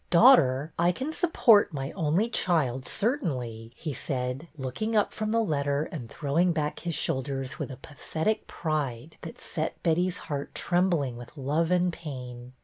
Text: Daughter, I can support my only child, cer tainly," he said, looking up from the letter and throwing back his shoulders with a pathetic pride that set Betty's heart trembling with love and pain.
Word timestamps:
Daughter, 0.09 0.73
I 0.79 0.91
can 0.91 1.13
support 1.13 1.73
my 1.73 1.91
only 1.91 2.27
child, 2.27 2.87
cer 2.87 3.19
tainly," 3.19 3.71
he 3.75 3.93
said, 3.93 4.47
looking 4.57 4.95
up 4.95 5.13
from 5.13 5.29
the 5.29 5.43
letter 5.43 5.87
and 5.91 6.09
throwing 6.09 6.53
back 6.53 6.79
his 6.79 6.95
shoulders 6.95 7.59
with 7.59 7.69
a 7.69 7.77
pathetic 7.77 8.47
pride 8.47 9.17
that 9.21 9.39
set 9.39 9.83
Betty's 9.83 10.17
heart 10.17 10.55
trembling 10.55 11.17
with 11.17 11.37
love 11.37 11.69
and 11.69 11.93
pain. 11.93 12.53